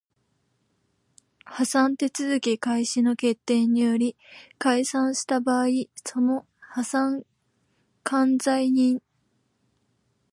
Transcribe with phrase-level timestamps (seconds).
[1.45, 4.17] 破産手続開始の決定により
[4.57, 5.67] 解散した場合
[6.03, 7.23] その破産
[8.01, 8.99] 管財人